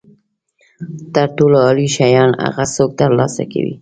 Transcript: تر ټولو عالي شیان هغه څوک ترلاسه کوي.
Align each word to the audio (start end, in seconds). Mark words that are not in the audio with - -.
تر 1.13 1.27
ټولو 1.37 1.55
عالي 1.65 1.87
شیان 1.95 2.29
هغه 2.43 2.63
څوک 2.75 2.91
ترلاسه 2.99 3.43
کوي. 3.51 3.69